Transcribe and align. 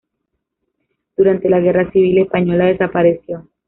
Durante 1.15 1.47
la 1.47 1.59
guerra 1.59 1.91
civil 1.91 2.17
española 2.17 2.65
desapareció. 2.65 3.47